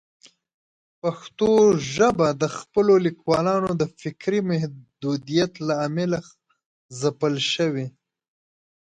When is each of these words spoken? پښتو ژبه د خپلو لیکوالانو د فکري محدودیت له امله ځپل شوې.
پښتو 1.01 1.51
ژبه 1.93 2.27
د 2.41 2.43
خپلو 2.57 2.93
لیکوالانو 3.05 3.69
د 3.81 3.83
فکري 3.99 4.39
محدودیت 4.51 5.51
له 5.67 5.73
امله 5.87 6.19
ځپل 6.99 7.35
شوې. 7.53 7.87